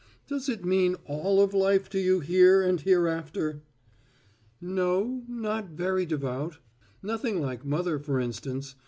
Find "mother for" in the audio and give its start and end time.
7.63-8.19